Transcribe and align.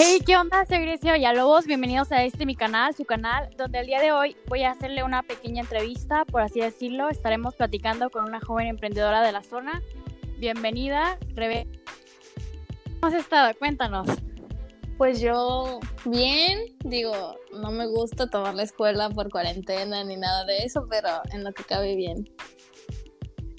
Hey, 0.00 0.20
¿qué 0.24 0.36
onda? 0.36 0.64
Soy 0.64 0.78
Grecia 0.78 1.12
Villalobos. 1.12 1.66
Bienvenidos 1.66 2.12
a 2.12 2.22
este 2.22 2.46
mi 2.46 2.54
canal, 2.54 2.94
su 2.94 3.04
canal, 3.04 3.50
donde 3.58 3.80
el 3.80 3.86
día 3.88 4.00
de 4.00 4.12
hoy 4.12 4.36
voy 4.46 4.62
a 4.62 4.70
hacerle 4.70 5.02
una 5.02 5.24
pequeña 5.24 5.62
entrevista, 5.62 6.24
por 6.24 6.40
así 6.40 6.60
decirlo. 6.60 7.08
Estaremos 7.08 7.56
platicando 7.56 8.08
con 8.08 8.24
una 8.24 8.40
joven 8.40 8.68
emprendedora 8.68 9.22
de 9.22 9.32
la 9.32 9.42
zona. 9.42 9.82
Bienvenida, 10.38 11.18
Rebe. 11.34 11.66
¿Cómo 13.00 13.12
has 13.12 13.14
estado? 13.14 13.52
Cuéntanos. 13.58 14.06
Pues 14.98 15.20
yo 15.20 15.80
bien, 16.04 16.60
digo, 16.84 17.34
no 17.60 17.72
me 17.72 17.88
gusta 17.88 18.30
tomar 18.30 18.54
la 18.54 18.62
escuela 18.62 19.10
por 19.10 19.30
cuarentena 19.30 20.04
ni 20.04 20.14
nada 20.14 20.44
de 20.44 20.58
eso, 20.58 20.86
pero 20.88 21.08
en 21.32 21.42
lo 21.42 21.52
que 21.52 21.64
cabe 21.64 21.96
bien. 21.96 22.24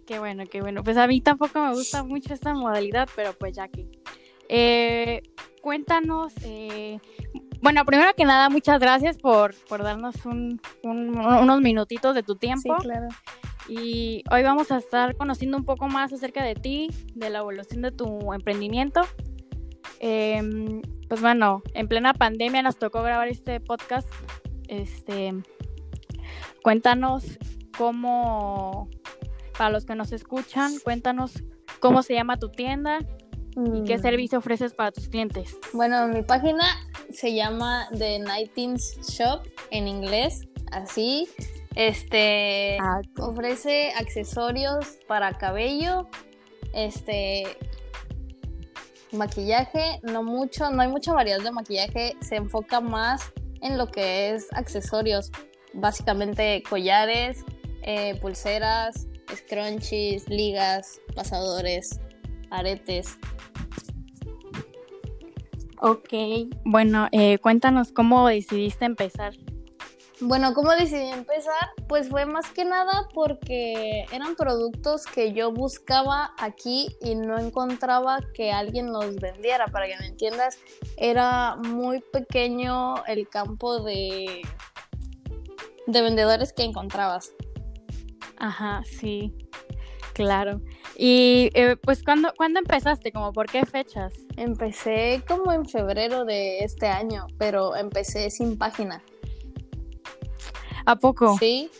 Qué 0.07 0.19
bueno, 0.19 0.45
qué 0.49 0.61
bueno. 0.61 0.85
Pues 0.85 0.95
a 0.95 1.05
mí 1.05 1.19
tampoco 1.19 1.59
me 1.59 1.73
gusta 1.73 2.05
mucho 2.05 2.33
esta 2.33 2.53
modalidad, 2.53 3.09
pero 3.13 3.33
pues 3.33 3.57
ya 3.57 3.67
que. 3.67 3.91
Eh, 4.47 5.21
cuéntanos, 5.61 6.33
eh, 6.43 6.99
bueno, 7.61 7.83
primero 7.85 8.13
que 8.15 8.25
nada, 8.25 8.49
muchas 8.49 8.79
gracias 8.79 9.17
por, 9.17 9.53
por 9.67 9.83
darnos 9.83 10.25
un, 10.25 10.61
unos 10.83 11.61
minutitos 11.61 12.15
de 12.15 12.23
tu 12.23 12.35
tiempo. 12.35 12.75
Sí, 12.77 12.83
claro. 12.83 13.07
Y 13.67 14.23
hoy 14.31 14.43
vamos 14.43 14.71
a 14.71 14.77
estar 14.77 15.15
conociendo 15.15 15.57
un 15.57 15.65
poco 15.65 15.87
más 15.87 16.11
acerca 16.11 16.43
de 16.43 16.55
ti, 16.55 16.89
de 17.13 17.29
la 17.29 17.39
evolución 17.39 17.81
de 17.81 17.91
tu 17.91 18.33
emprendimiento. 18.33 19.01
Em, 19.99 20.81
pues 21.07 21.21
bueno, 21.21 21.61
en 21.73 21.87
plena 21.87 22.13
pandemia 22.13 22.61
nos 22.61 22.77
tocó 22.77 23.03
grabar 23.03 23.27
este 23.27 23.59
podcast. 23.59 24.09
Este, 24.67 25.33
cuéntanos 26.63 27.37
cómo, 27.77 28.89
para 29.57 29.69
los 29.69 29.85
que 29.85 29.95
nos 29.95 30.11
escuchan, 30.13 30.73
cuéntanos 30.83 31.43
cómo 31.79 32.01
se 32.01 32.13
llama 32.13 32.37
tu 32.37 32.49
tienda 32.49 32.99
y 33.65 33.83
qué 33.83 33.97
mm. 33.97 34.01
servicio 34.01 34.39
ofreces 34.39 34.73
para 34.73 34.91
tus 34.91 35.09
clientes. 35.09 35.57
Bueno, 35.73 36.07
mi 36.07 36.21
página 36.23 36.65
se 37.11 37.33
llama 37.33 37.87
The 37.97 38.19
Nightings 38.19 38.99
Shop 39.09 39.41
en 39.71 39.87
inglés, 39.87 40.47
así. 40.71 41.27
Este 41.75 42.77
ah, 42.81 43.01
ofrece 43.19 43.91
accesorios 43.97 44.97
para 45.07 45.37
cabello, 45.37 46.09
este 46.73 47.43
maquillaje, 49.11 49.99
no 50.03 50.23
mucho, 50.23 50.69
no 50.71 50.81
hay 50.81 50.87
mucha 50.87 51.13
variedad 51.13 51.41
de 51.41 51.51
maquillaje, 51.51 52.15
se 52.21 52.35
enfoca 52.35 52.81
más 52.81 53.31
en 53.61 53.77
lo 53.77 53.87
que 53.87 54.31
es 54.31 54.47
accesorios, 54.53 55.31
básicamente 55.73 56.63
collares, 56.69 57.43
eh, 57.81 58.17
pulseras, 58.19 59.07
scrunchies, 59.33 60.27
ligas, 60.27 60.99
pasadores, 61.15 61.99
aretes. 62.51 63.17
Ok, 65.81 66.13
bueno, 66.65 67.07
eh, 67.11 67.37
cuéntanos 67.39 67.93
cómo 67.93 68.27
decidiste 68.27 68.83
empezar. 68.83 69.33
Bueno, 70.21 70.53
¿cómo 70.53 70.71
decidí 70.71 71.07
empezar? 71.07 71.69
Pues 71.87 72.09
fue 72.09 72.25
más 72.25 72.51
que 72.51 72.65
nada 72.65 73.07
porque 73.13 74.05
eran 74.11 74.35
productos 74.35 75.05
que 75.05 75.31
yo 75.31 75.53
buscaba 75.53 76.33
aquí 76.37 76.89
y 77.01 77.15
no 77.15 77.39
encontraba 77.39 78.19
que 78.33 78.51
alguien 78.51 78.91
los 78.91 79.15
vendiera. 79.15 79.67
Para 79.67 79.87
que 79.87 79.95
me 79.97 80.07
entiendas, 80.07 80.59
era 80.97 81.55
muy 81.55 82.01
pequeño 82.01 83.01
el 83.05 83.29
campo 83.29 83.81
de, 83.81 84.41
de 85.87 86.01
vendedores 86.01 86.51
que 86.51 86.63
encontrabas. 86.63 87.31
Ajá, 88.35 88.83
sí, 88.85 89.33
claro. 90.13 90.59
Y 91.01 91.49
eh, 91.53 91.77
pues, 91.77 92.03
¿cuándo, 92.03 92.33
¿cuándo 92.35 92.59
empezaste? 92.59 93.13
¿Como 93.13 93.31
por 93.31 93.45
qué 93.45 93.65
fechas? 93.65 94.11
Empecé 94.35 95.23
como 95.25 95.53
en 95.53 95.65
febrero 95.65 96.25
de 96.25 96.59
este 96.59 96.87
año, 96.87 97.27
pero 97.37 97.77
empecé 97.77 98.29
sin 98.29 98.57
página. 98.57 99.01
¿A 100.85 100.97
poco? 100.97 101.37
Sí. 101.37 101.71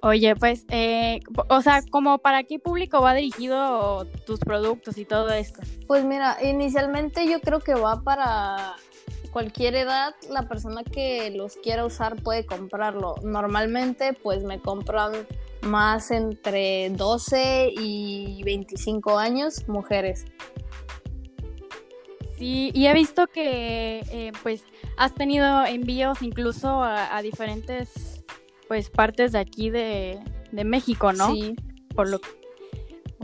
Oye, 0.00 0.34
pues, 0.34 0.64
eh, 0.70 1.20
o 1.50 1.60
sea, 1.60 1.82
como 1.90 2.16
para 2.20 2.42
qué 2.44 2.58
público 2.58 3.02
va 3.02 3.12
dirigido 3.12 4.06
tus 4.24 4.40
productos 4.40 4.96
y 4.96 5.04
todo 5.04 5.28
esto? 5.28 5.60
Pues 5.86 6.06
mira, 6.06 6.38
inicialmente 6.42 7.28
yo 7.28 7.42
creo 7.42 7.60
que 7.60 7.74
va 7.74 8.00
para 8.02 8.76
cualquier 9.30 9.74
edad, 9.74 10.14
la 10.30 10.48
persona 10.48 10.84
que 10.84 11.30
los 11.32 11.56
quiera 11.56 11.84
usar 11.84 12.16
puede 12.22 12.46
comprarlo. 12.46 13.16
Normalmente, 13.22 14.14
pues 14.14 14.42
me 14.42 14.58
compran 14.58 15.12
más 15.62 16.10
entre 16.10 16.90
12 16.90 17.72
y 17.78 18.42
25 18.44 19.18
años 19.18 19.68
mujeres. 19.68 20.24
Sí, 22.38 22.70
y 22.72 22.86
he 22.86 22.94
visto 22.94 23.26
que 23.26 24.00
eh, 24.12 24.32
pues 24.44 24.62
has 24.96 25.12
tenido 25.14 25.64
envíos 25.66 26.22
incluso 26.22 26.82
a, 26.82 27.20
diferentes 27.20 28.24
pues 28.68 28.90
partes 28.90 29.32
de 29.32 29.40
aquí 29.40 29.70
de, 29.70 30.20
México, 30.52 31.12
¿no? 31.12 31.32
Sí. 31.32 31.56
Por 31.94 32.08
lo 32.08 32.20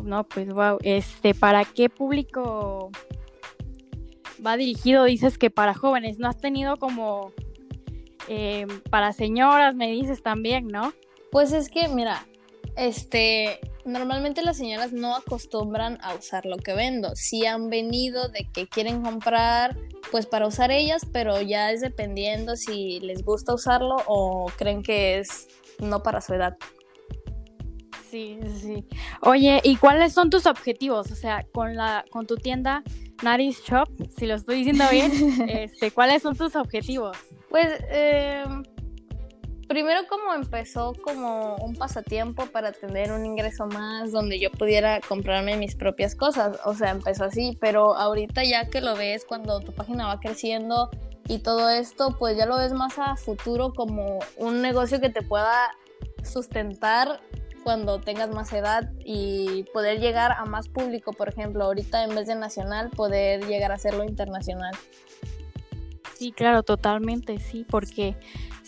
no, 0.03 0.25
pues 0.25 0.49
wow, 0.49 0.79
este, 0.83 1.33
¿para 1.35 1.65
qué 1.65 1.89
público 1.89 2.91
va 4.45 4.57
dirigido? 4.57 5.05
Dices 5.05 5.39
que 5.39 5.49
para 5.49 5.75
jóvenes, 5.75 6.19
¿no 6.19 6.29
has 6.29 6.39
tenido 6.39 6.77
como 6.77 7.33
eh, 8.29 8.67
para 8.91 9.13
señoras, 9.13 9.75
me 9.75 9.91
dices 9.91 10.23
también, 10.23 10.67
¿no? 10.67 10.93
Pues 11.35 11.53
es 11.53 11.69
que, 11.69 11.89
mira, 11.89 12.29
este, 12.77 13.59
normalmente 13.85 14.41
las 14.43 14.57
señoras 14.57 14.93
no 14.93 15.17
acostumbran 15.17 15.99
a 16.01 16.15
usar 16.15 16.47
lo 16.47 16.59
que 16.59 16.75
vendo. 16.75 17.17
Sí 17.17 17.45
han 17.45 17.71
venido 17.71 18.29
de 18.29 18.49
que 18.53 18.69
quieren 18.69 19.03
comprar, 19.03 19.77
pues 20.13 20.27
para 20.27 20.47
usar 20.47 20.71
ellas, 20.71 21.05
pero 21.13 21.43
ya 21.43 21.73
es 21.73 21.81
dependiendo 21.81 22.55
si 22.55 23.01
les 23.01 23.25
gusta 23.25 23.53
usarlo 23.53 23.97
o 24.07 24.47
creen 24.57 24.85
que 24.85 25.19
es 25.19 25.49
no 25.81 26.05
para 26.05 26.21
su 26.21 26.35
edad. 26.35 26.57
Sí, 28.13 28.39
sí. 28.61 28.87
Oye, 29.21 29.61
¿y 29.65 29.75
cuáles 29.75 30.13
son 30.13 30.31
tus 30.31 30.47
objetivos? 30.47 31.11
O 31.11 31.17
sea, 31.17 31.45
con 31.53 31.75
la, 31.75 32.05
con 32.13 32.29
tu 32.29 32.37
tienda 32.37 32.85
Naris 33.25 33.61
Shop, 33.65 33.89
si 34.17 34.27
lo 34.27 34.37
estoy 34.37 34.59
diciendo 34.59 34.85
bien, 34.89 35.11
este, 35.49 35.91
¿cuáles 35.91 36.23
son 36.23 36.37
tus 36.37 36.55
objetivos? 36.55 37.17
Pues 37.51 37.67
eh, 37.91 38.45
primero 39.67 40.07
como 40.09 40.35
empezó 40.35 40.95
como 41.03 41.57
un 41.57 41.75
pasatiempo 41.77 42.47
para 42.47 42.73
tener 42.73 43.13
un 43.13 43.25
ingreso 43.25 43.67
más 43.67 44.13
donde 44.13 44.39
yo 44.39 44.51
pudiera 44.51 45.01
comprarme 45.01 45.57
mis 45.57 45.75
propias 45.75 46.15
cosas, 46.15 46.59
o 46.65 46.75
sea, 46.75 46.91
empezó 46.91 47.25
así, 47.25 47.57
pero 47.61 47.97
ahorita 47.97 48.45
ya 48.45 48.69
que 48.69 48.81
lo 48.81 48.97
ves 48.97 49.25
cuando 49.25 49.61
tu 49.61 49.73
página 49.73 50.07
va 50.07 50.21
creciendo 50.21 50.91
y 51.29 51.39
todo 51.39 51.71
esto, 51.71 52.15
pues 52.19 52.37
ya 52.37 52.47
lo 52.47 52.57
ves 52.57 52.73
más 52.73 52.99
a 52.99 53.17
futuro 53.17 53.73
como 53.73 54.21
un 54.37 54.63
negocio 54.63 55.01
que 55.01 55.11
te 55.11 55.23
pueda 55.23 55.71
sustentar 56.23 57.21
cuando 57.63 57.99
tengas 57.99 58.31
más 58.31 58.53
edad 58.53 58.91
y 59.05 59.65
poder 59.73 59.99
llegar 59.99 60.33
a 60.33 60.45
más 60.45 60.69
público, 60.69 61.13
por 61.13 61.31
ejemplo, 61.31 61.65
ahorita 61.65 62.05
en 62.05 62.15
vez 62.15 62.27
de 62.27 62.35
nacional, 62.35 62.91
poder 62.91 63.47
llegar 63.47 63.73
a 63.73 63.77
hacerlo 63.77 64.05
internacional. 64.05 64.75
Sí, 66.15 66.31
claro, 66.31 66.63
totalmente, 66.63 67.39
sí, 67.41 67.67
porque 67.69 68.17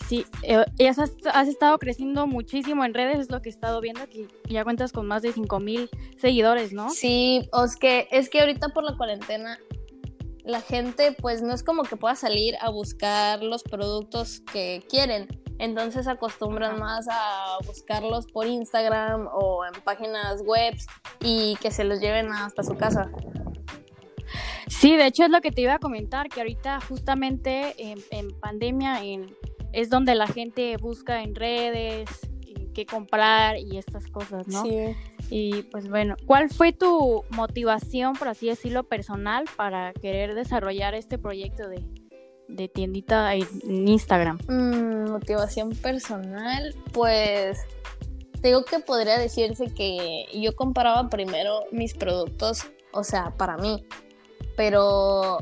Sí, 0.05 0.25
eh, 0.43 0.63
has, 0.87 0.99
has, 0.99 1.47
estado 1.47 1.77
creciendo 1.79 2.27
muchísimo 2.27 2.85
en 2.85 2.93
redes, 2.93 3.19
es 3.19 3.31
lo 3.31 3.41
que 3.41 3.49
he 3.49 3.51
estado 3.51 3.81
viendo, 3.81 4.07
que 4.07 4.27
ya 4.47 4.63
cuentas 4.63 4.91
con 4.91 5.07
más 5.07 5.21
de 5.21 5.33
5 5.33 5.59
mil 5.59 5.89
seguidores, 6.17 6.71
¿no? 6.71 6.89
Sí, 6.89 7.49
es 7.65 7.75
que, 7.75 8.07
es 8.11 8.29
que 8.29 8.41
ahorita 8.41 8.69
por 8.69 8.83
la 8.83 8.95
cuarentena 8.95 9.57
la 10.47 10.61
gente 10.61 11.11
pues 11.11 11.41
no 11.41 11.53
es 11.53 11.61
como 11.61 11.83
que 11.83 11.97
pueda 11.97 12.15
salir 12.15 12.55
a 12.61 12.69
buscar 12.69 13.43
los 13.43 13.63
productos 13.63 14.39
que 14.51 14.81
quieren, 14.89 15.27
entonces 15.59 16.07
acostumbran 16.07 16.79
más 16.79 17.05
a 17.09 17.57
buscarlos 17.65 18.27
por 18.27 18.47
Instagram 18.47 19.27
o 19.33 19.65
en 19.65 19.81
páginas 19.81 20.41
web 20.43 20.73
y 21.19 21.57
que 21.57 21.69
se 21.69 21.83
los 21.83 21.99
lleven 21.99 22.31
hasta 22.31 22.63
su 22.63 22.77
casa. 22.77 23.11
Sí, 24.67 24.95
de 24.95 25.07
hecho 25.07 25.23
es 25.25 25.31
lo 25.31 25.41
que 25.41 25.51
te 25.51 25.61
iba 25.61 25.73
a 25.73 25.79
comentar, 25.79 26.29
que 26.29 26.39
ahorita 26.39 26.79
justamente 26.81 27.73
en, 27.77 27.99
en 28.11 28.39
pandemia, 28.39 29.03
en 29.03 29.35
es 29.73 29.89
donde 29.89 30.15
la 30.15 30.27
gente 30.27 30.77
busca 30.77 31.23
en 31.23 31.35
redes 31.35 32.09
qué 32.77 32.85
comprar 32.85 33.57
y 33.57 33.79
estas 33.79 34.05
cosas, 34.05 34.47
¿no? 34.47 34.61
Sí. 34.61 34.95
Y 35.31 35.63
pues 35.63 35.89
bueno, 35.89 36.15
¿cuál 36.27 36.47
fue 36.51 36.73
tu 36.73 37.23
motivación, 37.31 38.13
por 38.13 38.27
así 38.27 38.49
decirlo, 38.49 38.83
personal 38.83 39.45
para 39.55 39.93
querer 39.93 40.35
desarrollar 40.35 40.93
este 40.93 41.17
proyecto 41.17 41.63
de, 41.67 42.67
tiendita 42.67 43.33
en 43.33 43.87
Instagram? 43.87 44.37
Mm, 44.47 45.09
motivación 45.09 45.71
personal, 45.71 46.75
pues 46.93 47.57
digo 48.43 48.63
que 48.63 48.77
podría 48.77 49.17
decirse 49.17 49.73
que 49.73 50.27
yo 50.39 50.55
comparaba 50.55 51.09
primero 51.09 51.61
mis 51.71 51.95
productos, 51.95 52.67
o 52.93 53.03
sea, 53.03 53.31
para 53.37 53.57
mí, 53.57 53.87
pero 54.55 55.39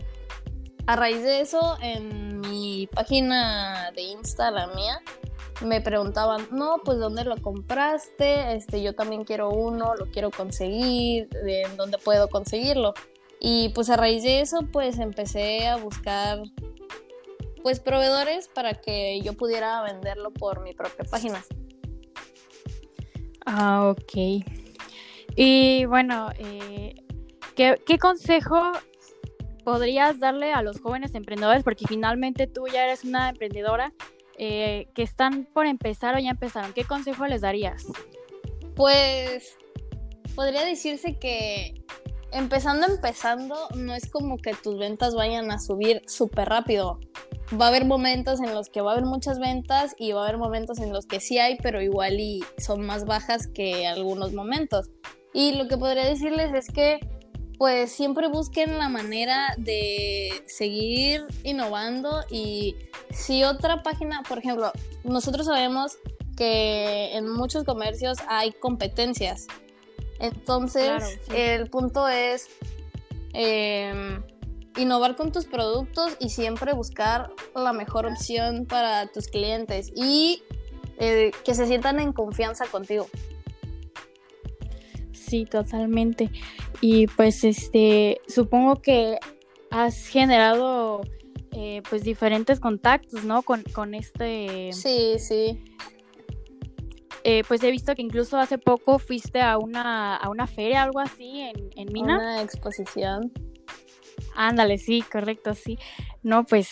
a 0.87 0.95
raíz 0.95 1.21
de 1.21 1.41
eso, 1.41 1.77
en 1.81 2.24
mi 2.49 2.87
página 2.87 3.91
de 3.95 4.01
Insta, 4.01 4.51
la 4.51 4.67
mía, 4.67 5.01
me 5.61 5.81
preguntaban, 5.81 6.47
no, 6.51 6.81
pues 6.83 6.97
¿dónde 6.99 7.23
lo 7.23 7.37
compraste? 7.37 8.55
Este, 8.55 8.81
yo 8.81 8.93
también 8.93 9.23
quiero 9.23 9.49
uno, 9.49 9.95
lo 9.95 10.07
quiero 10.07 10.31
conseguir, 10.31 11.29
¿en 11.45 11.77
dónde 11.77 11.97
puedo 11.97 12.29
conseguirlo? 12.29 12.93
Y 13.39 13.69
pues 13.69 13.89
a 13.89 13.95
raíz 13.95 14.23
de 14.23 14.41
eso, 14.41 14.59
pues 14.71 14.99
empecé 14.99 15.67
a 15.67 15.77
buscar 15.77 16.41
pues 17.63 17.79
proveedores 17.79 18.47
para 18.47 18.75
que 18.75 19.21
yo 19.21 19.33
pudiera 19.33 19.81
venderlo 19.81 20.31
por 20.31 20.61
mi 20.61 20.73
propia 20.73 21.05
página. 21.05 21.43
Ah, 23.45 23.89
ok. 23.89 24.43
Y 25.35 25.85
bueno, 25.85 26.29
eh, 26.37 26.95
¿qué, 27.55 27.81
¿qué 27.85 27.97
consejo 27.97 28.71
podrías 29.65 30.19
darle 30.19 30.53
a 30.53 30.61
los 30.61 30.79
jóvenes 30.79 31.15
emprendedores? 31.15 31.63
Porque 31.63 31.85
finalmente 31.85 32.47
tú 32.47 32.67
ya 32.71 32.85
eres 32.85 33.03
una 33.03 33.29
emprendedora 33.29 33.91
eh, 34.37 34.87
que 34.93 35.03
están 35.03 35.45
por 35.53 35.65
empezar 35.65 36.15
o 36.15 36.19
ya 36.19 36.29
empezaron. 36.29 36.71
¿Qué 36.71 36.85
consejo 36.85 37.25
les 37.25 37.41
darías? 37.41 37.83
Pues 38.75 39.57
podría 40.35 40.63
decirse 40.63 41.17
que 41.17 41.83
empezando, 42.31 42.85
empezando, 42.87 43.55
no 43.75 43.93
es 43.93 44.09
como 44.09 44.37
que 44.37 44.53
tus 44.53 44.77
ventas 44.77 45.15
vayan 45.15 45.51
a 45.51 45.59
subir 45.59 46.01
súper 46.05 46.49
rápido. 46.49 46.99
Va 47.59 47.65
a 47.65 47.69
haber 47.69 47.85
momentos 47.85 48.41
en 48.41 48.53
los 48.53 48.69
que 48.69 48.81
va 48.81 48.91
a 48.91 48.93
haber 48.93 49.05
muchas 49.05 49.39
ventas 49.39 49.95
y 49.97 50.11
va 50.11 50.21
a 50.21 50.23
haber 50.25 50.37
momentos 50.37 50.79
en 50.79 50.91
los 50.91 51.05
que 51.05 51.19
sí 51.19 51.39
hay, 51.39 51.57
pero 51.57 51.81
igual 51.81 52.19
y 52.19 52.43
son 52.57 52.85
más 52.85 53.05
bajas 53.05 53.47
que 53.47 53.87
algunos 53.87 54.33
momentos. 54.33 54.89
Y 55.33 55.53
lo 55.53 55.67
que 55.67 55.77
podría 55.77 56.05
decirles 56.05 56.53
es 56.53 56.67
que 56.67 56.99
pues 57.57 57.91
siempre 57.91 58.27
busquen 58.27 58.77
la 58.77 58.89
manera 58.89 59.53
de 59.57 60.43
seguir 60.47 61.25
innovando 61.43 62.23
y 62.29 62.75
si 63.11 63.43
otra 63.43 63.83
página, 63.83 64.23
por 64.27 64.39
ejemplo, 64.39 64.71
nosotros 65.03 65.45
sabemos 65.45 65.97
que 66.35 67.15
en 67.15 67.29
muchos 67.29 67.63
comercios 67.63 68.17
hay 68.27 68.51
competencias. 68.51 69.47
Entonces, 70.19 71.19
el 71.33 71.69
punto 71.69 72.07
es 72.07 72.47
em, 73.33 74.23
innovar 74.77 75.15
con 75.15 75.31
tus 75.31 75.45
productos 75.45 76.15
y 76.19 76.29
siempre 76.29 76.73
buscar 76.73 77.31
la 77.55 77.73
mejor 77.73 78.05
opción 78.05 78.65
para 78.65 79.07
tus 79.07 79.27
clientes 79.27 79.91
y 79.95 80.43
eh, 80.97 81.31
que 81.43 81.53
se 81.53 81.67
sientan 81.67 81.99
en 81.99 82.13
confianza 82.13 82.65
contigo. 82.65 83.07
Sí, 85.25 85.45
totalmente. 85.45 86.29
Y 86.81 87.07
pues 87.07 87.43
este, 87.43 88.21
supongo 88.27 88.81
que 88.81 89.17
has 89.71 90.07
generado 90.07 91.01
eh, 91.51 91.81
pues 91.89 92.03
diferentes 92.03 92.59
contactos, 92.59 93.23
¿no? 93.23 93.41
Con, 93.41 93.63
con 93.63 93.95
este... 93.95 94.71
Sí, 94.71 95.15
sí. 95.17 95.63
Eh, 97.23 97.43
pues 97.47 97.63
he 97.63 97.71
visto 97.71 97.95
que 97.95 98.03
incluso 98.03 98.37
hace 98.37 98.59
poco 98.59 98.99
fuiste 98.99 99.41
a 99.41 99.57
una, 99.57 100.15
a 100.15 100.29
una 100.29 100.45
feria, 100.45 100.83
algo 100.83 100.99
así, 100.99 101.41
en, 101.41 101.71
en 101.75 101.91
Mina. 101.91 102.17
Una 102.17 102.41
exposición. 102.43 103.31
Ándale, 104.35 104.77
sí, 104.77 105.01
correcto, 105.01 105.55
sí. 105.55 105.79
No, 106.21 106.45
pues 106.45 106.69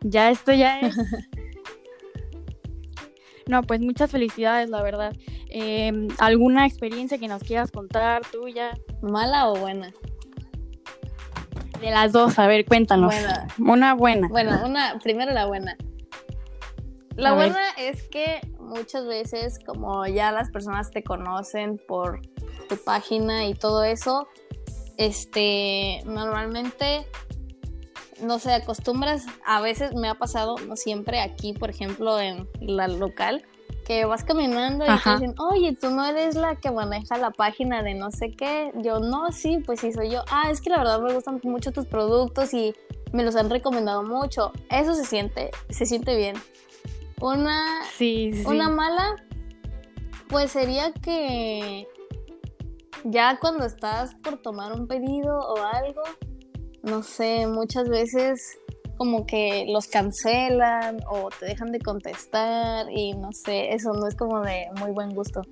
ya 0.00 0.30
esto 0.30 0.52
ya 0.52 0.80
es... 0.80 0.94
no, 3.46 3.62
pues 3.62 3.80
muchas 3.80 4.10
felicidades, 4.10 4.68
la 4.68 4.82
verdad. 4.82 5.16
Em, 5.58 6.08
¿Alguna 6.18 6.66
experiencia 6.66 7.16
que 7.16 7.28
nos 7.28 7.42
quieras 7.42 7.70
contar 7.70 8.20
tuya? 8.30 8.76
¿Mala 9.00 9.48
o 9.48 9.56
buena? 9.56 9.90
De 11.80 11.90
las 11.90 12.12
dos, 12.12 12.38
a 12.38 12.46
ver, 12.46 12.66
cuéntanos. 12.66 13.14
Buena. 13.14 13.46
Una 13.58 13.94
buena. 13.94 14.28
Bueno, 14.28 14.60
una, 14.66 14.98
primero 15.02 15.32
la 15.32 15.46
buena. 15.46 15.74
La 17.14 17.32
buena 17.32 17.58
es 17.78 18.02
que 18.02 18.42
muchas 18.60 19.06
veces, 19.06 19.58
como 19.64 20.06
ya 20.06 20.30
las 20.30 20.50
personas 20.50 20.90
te 20.90 21.02
conocen 21.02 21.80
por 21.88 22.20
tu 22.68 22.76
página 22.76 23.46
y 23.46 23.54
todo 23.54 23.82
eso, 23.82 24.28
este, 24.98 26.02
normalmente, 26.04 27.06
no 28.20 28.38
sé, 28.38 28.52
acostumbras, 28.52 29.24
a 29.46 29.62
veces 29.62 29.94
me 29.94 30.10
ha 30.10 30.16
pasado, 30.16 30.56
no 30.68 30.76
siempre, 30.76 31.20
aquí, 31.20 31.54
por 31.54 31.70
ejemplo, 31.70 32.20
en 32.20 32.46
la 32.60 32.88
local, 32.88 33.46
que 33.86 34.04
vas 34.04 34.24
caminando 34.24 34.84
y 34.84 34.88
te 34.98 35.10
dicen, 35.12 35.34
oye, 35.38 35.72
tú 35.80 35.90
no 35.90 36.04
eres 36.04 36.34
la 36.34 36.56
que 36.56 36.72
maneja 36.72 37.16
la 37.18 37.30
página 37.30 37.84
de 37.84 37.94
no 37.94 38.10
sé 38.10 38.32
qué. 38.32 38.72
Yo, 38.82 38.98
no, 38.98 39.30
sí, 39.30 39.62
pues 39.64 39.80
sí 39.80 39.92
soy 39.92 40.10
yo. 40.10 40.24
Ah, 40.28 40.50
es 40.50 40.60
que 40.60 40.70
la 40.70 40.78
verdad 40.78 41.00
me 41.00 41.14
gustan 41.14 41.40
mucho 41.44 41.70
tus 41.70 41.86
productos 41.86 42.52
y 42.52 42.74
me 43.12 43.22
los 43.22 43.36
han 43.36 43.48
recomendado 43.48 44.02
mucho. 44.02 44.50
Eso 44.70 44.94
se 44.94 45.04
siente, 45.04 45.50
se 45.70 45.86
siente 45.86 46.16
bien. 46.16 46.36
Una, 47.20 47.80
una 48.46 48.68
mala, 48.68 49.16
pues 50.28 50.50
sería 50.50 50.92
que 50.92 51.86
ya 53.04 53.38
cuando 53.38 53.64
estás 53.64 54.16
por 54.16 54.42
tomar 54.42 54.72
un 54.72 54.88
pedido 54.88 55.38
o 55.38 55.58
algo, 55.58 56.02
no 56.82 57.04
sé, 57.04 57.46
muchas 57.46 57.88
veces 57.88 58.58
como 58.96 59.26
que 59.26 59.66
los 59.68 59.86
cancelan 59.86 61.00
o 61.10 61.28
te 61.38 61.46
dejan 61.46 61.72
de 61.72 61.80
contestar 61.80 62.86
y 62.90 63.14
no 63.14 63.32
sé, 63.32 63.72
eso 63.72 63.92
no 63.92 64.06
es 64.06 64.14
como 64.14 64.40
de 64.40 64.66
muy 64.80 64.92
buen 64.92 65.10
gusto. 65.10 65.42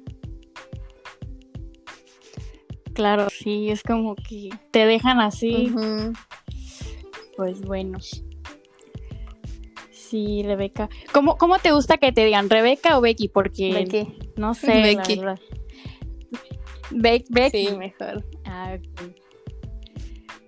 Claro, 2.95 3.29
sí, 3.29 3.71
es 3.71 3.83
como 3.83 4.15
que 4.15 4.51
te 4.71 4.87
dejan 4.87 5.21
así. 5.21 5.75
Pues 7.37 7.61
bueno. 7.63 7.99
Sí, 9.91 10.45
Rebeca. 10.45 10.89
¿Cómo, 11.13 11.37
¿Cómo 11.37 11.59
te 11.59 11.73
gusta 11.73 11.97
que 11.97 12.13
te 12.13 12.25
digan 12.25 12.49
Rebeca 12.49 12.97
o 12.97 13.01
Becky? 13.01 13.29
Porque 13.29 13.73
Becky. 13.73 14.31
no 14.37 14.55
sé, 14.55 14.81
Becky. 14.81 15.21
Becky. 16.93 17.67
Sí, 17.67 17.77
mejor. 17.77 18.25
Ah, 18.45 18.79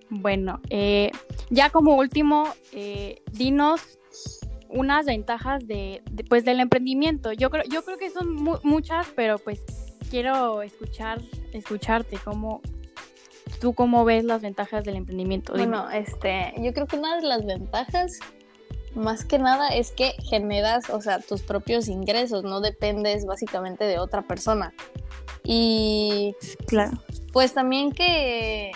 bueno, 0.09 0.61
eh, 0.69 1.11
ya 1.49 1.69
como 1.69 1.95
último, 1.95 2.47
eh, 2.71 3.21
dinos 3.31 3.81
unas 4.69 5.05
ventajas 5.05 5.67
de, 5.67 6.03
pues 6.29 6.43
del 6.45 6.59
emprendimiento. 6.59 7.31
Yo 7.31 7.49
creo, 7.49 7.63
yo 7.69 7.83
creo 7.83 7.97
que 7.97 8.09
son 8.09 8.35
muchas, 8.63 9.07
pero 9.15 9.37
pues 9.39 9.61
quiero 10.09 10.61
escuchar, 10.61 11.21
escucharte 11.53 12.17
cómo 12.23 12.61
tú 13.61 13.73
cómo 13.73 14.05
ves 14.05 14.23
las 14.23 14.41
ventajas 14.41 14.83
del 14.83 14.97
emprendimiento. 14.97 15.53
Bueno, 15.53 15.89
este, 15.89 16.53
yo 16.57 16.73
creo 16.73 16.85
que 16.85 16.97
una 16.97 17.15
de 17.15 17.23
las 17.23 17.45
ventajas 17.45 18.19
más 18.93 19.25
que 19.25 19.39
nada 19.39 19.69
es 19.69 19.91
que 19.91 20.13
generas, 20.29 20.89
o 20.89 21.01
sea, 21.01 21.19
tus 21.19 21.41
propios 21.43 21.87
ingresos, 21.87 22.43
no 22.43 22.61
dependes 22.61 23.25
básicamente 23.25 23.85
de 23.85 23.99
otra 23.99 24.23
persona. 24.23 24.73
Y 25.43 26.35
claro, 26.65 26.97
pues 27.31 27.53
también 27.53 27.91
que 27.91 28.71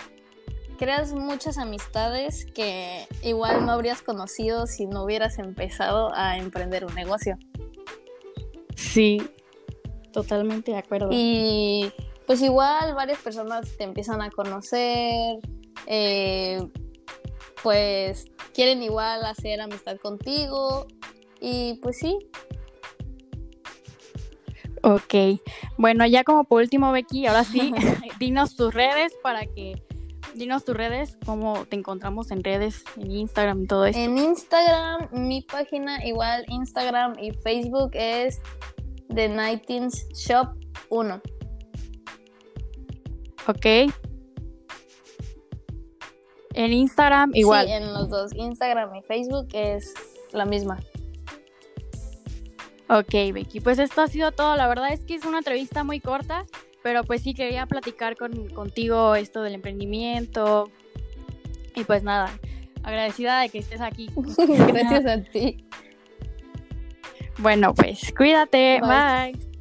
creas 0.78 1.12
muchas 1.12 1.58
amistades 1.58 2.46
que 2.46 3.06
igual 3.22 3.64
no 3.66 3.72
habrías 3.72 4.02
conocido 4.02 4.66
si 4.66 4.86
no 4.86 5.04
hubieras 5.04 5.38
empezado 5.38 6.12
a 6.14 6.38
emprender 6.38 6.84
un 6.84 6.94
negocio. 6.94 7.38
Sí, 8.74 9.22
totalmente 10.12 10.72
de 10.72 10.78
acuerdo. 10.78 11.08
Y 11.10 11.92
pues 12.26 12.42
igual 12.42 12.94
varias 12.94 13.18
personas 13.18 13.76
te 13.76 13.84
empiezan 13.84 14.22
a 14.22 14.30
conocer, 14.30 15.38
eh, 15.86 16.58
pues 17.62 18.26
quieren 18.54 18.82
igual 18.82 19.24
hacer 19.24 19.60
amistad 19.60 19.96
contigo 19.98 20.86
y 21.40 21.74
pues 21.82 21.98
sí. 21.98 22.18
Ok, 24.84 25.40
bueno, 25.78 26.04
ya 26.06 26.24
como 26.24 26.44
por 26.44 26.60
último, 26.60 26.90
Becky, 26.90 27.26
ahora 27.26 27.44
sí, 27.44 27.72
dinos 28.18 28.56
tus 28.56 28.74
redes 28.74 29.12
para 29.22 29.46
que 29.46 29.80
dinos 30.34 30.64
tus 30.64 30.76
redes, 30.76 31.16
cómo 31.24 31.64
te 31.66 31.76
encontramos 31.76 32.30
en 32.30 32.42
redes, 32.42 32.84
en 32.96 33.10
Instagram 33.10 33.64
y 33.64 33.66
todo 33.66 33.86
eso. 33.86 33.98
En 33.98 34.18
Instagram, 34.18 35.08
mi 35.12 35.42
página, 35.42 36.04
igual 36.06 36.44
Instagram 36.48 37.18
y 37.18 37.32
Facebook 37.32 37.90
es 37.94 38.40
The 39.14 39.28
Nightings 39.28 40.08
Shop 40.14 40.48
1. 40.88 41.20
Ok. 43.48 43.66
En 46.54 46.72
Instagram 46.72 47.32
igual. 47.34 47.66
Sí, 47.66 47.72
en 47.72 47.92
los 47.92 48.08
dos, 48.08 48.34
Instagram 48.34 48.94
y 48.96 49.02
Facebook 49.02 49.48
es 49.52 49.94
la 50.32 50.44
misma. 50.44 50.78
Ok, 52.88 53.32
Becky, 53.32 53.60
pues 53.60 53.78
esto 53.78 54.02
ha 54.02 54.06
sido 54.06 54.32
todo. 54.32 54.54
La 54.56 54.68
verdad 54.68 54.92
es 54.92 55.04
que 55.04 55.14
es 55.14 55.24
una 55.24 55.38
entrevista 55.38 55.82
muy 55.82 55.98
corta. 55.98 56.44
Pero 56.82 57.04
pues 57.04 57.22
sí, 57.22 57.34
quería 57.34 57.66
platicar 57.66 58.16
con, 58.16 58.48
contigo 58.48 59.14
esto 59.14 59.42
del 59.42 59.54
emprendimiento. 59.54 60.70
Y 61.74 61.84
pues 61.84 62.02
nada, 62.02 62.30
agradecida 62.82 63.40
de 63.40 63.48
que 63.48 63.58
estés 63.58 63.80
aquí. 63.80 64.10
Gracias 64.46 65.06
a 65.06 65.22
ti. 65.22 65.64
Bueno, 67.38 67.74
pues 67.74 68.12
cuídate. 68.16 68.80
Bye. 68.80 69.51